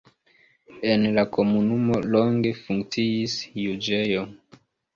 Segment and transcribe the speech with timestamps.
[0.91, 4.29] En la komunumo longe funkciis juĝejo.